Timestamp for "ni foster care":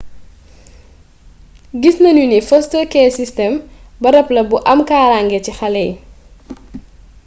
2.31-3.11